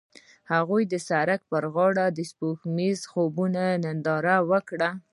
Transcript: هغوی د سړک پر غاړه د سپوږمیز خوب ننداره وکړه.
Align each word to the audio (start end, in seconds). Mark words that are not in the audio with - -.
هغوی 0.53 0.83
د 0.87 0.95
سړک 1.09 1.41
پر 1.51 1.63
غاړه 1.73 2.05
د 2.17 2.19
سپوږمیز 2.29 2.99
خوب 3.11 3.33
ننداره 3.55 4.37
وکړه. 4.51 4.89